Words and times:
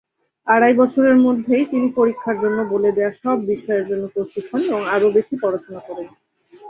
আড়াই 0.47 0.73
বছরের 0.73 1.17
মধ্যেই 1.17 1.63
তিনি 1.65 1.87
পরীক্ষার 1.97 2.37
জন্য 2.43 2.59
বলে 2.73 2.89
দেয়া 2.91 3.11
সব 3.21 3.37
বিষয়ের 3.51 3.85
জন্য 3.89 4.03
প্রস্তুত 4.13 4.43
হন 4.51 4.61
এবং 4.69 4.81
আরো 4.95 5.07
বেশি 5.17 5.35
পড়াশোনা 5.41 5.81
করেন। 5.87 6.07